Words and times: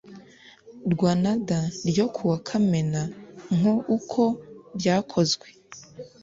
rwanada 0.93 1.57
ryo 1.89 2.05
kuwa 2.15 2.37
kamena 2.47 3.01
nk 3.57 3.63
uko 3.97 4.21
byakozwe 4.77 5.47